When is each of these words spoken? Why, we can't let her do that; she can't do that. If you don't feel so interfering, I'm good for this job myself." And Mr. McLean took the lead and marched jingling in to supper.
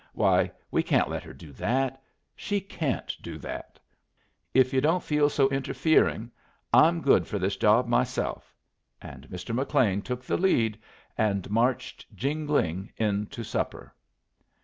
Why, 0.13 0.51
we 0.71 0.81
can't 0.81 1.09
let 1.11 1.21
her 1.21 1.31
do 1.33 1.51
that; 1.51 2.01
she 2.35 2.59
can't 2.59 3.15
do 3.21 3.37
that. 3.37 3.77
If 4.51 4.73
you 4.73 4.81
don't 4.81 5.03
feel 5.03 5.29
so 5.29 5.47
interfering, 5.49 6.31
I'm 6.73 7.03
good 7.03 7.27
for 7.27 7.37
this 7.37 7.55
job 7.55 7.85
myself." 7.87 8.51
And 8.99 9.29
Mr. 9.29 9.53
McLean 9.53 10.01
took 10.01 10.23
the 10.23 10.37
lead 10.37 10.79
and 11.19 11.47
marched 11.51 12.07
jingling 12.15 12.91
in 12.97 13.27
to 13.27 13.43
supper. 13.43 13.93